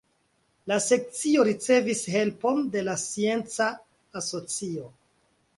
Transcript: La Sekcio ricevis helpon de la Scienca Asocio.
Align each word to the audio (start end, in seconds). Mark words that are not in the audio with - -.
La 0.71 0.77
Sekcio 0.85 1.43
ricevis 1.49 2.01
helpon 2.15 2.65
de 2.77 2.83
la 2.89 2.97
Scienca 3.05 3.71
Asocio. 4.23 4.91